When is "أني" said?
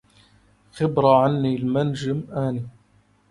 2.31-2.65